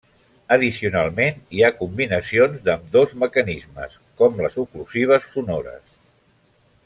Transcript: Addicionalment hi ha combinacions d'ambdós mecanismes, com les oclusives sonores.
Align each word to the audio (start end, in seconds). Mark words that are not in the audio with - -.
Addicionalment 0.53 1.35
hi 1.57 1.61
ha 1.65 1.69
combinacions 1.81 2.63
d'ambdós 2.69 3.13
mecanismes, 3.25 3.97
com 4.23 4.43
les 4.45 4.59
oclusives 4.65 5.29
sonores. 5.35 5.83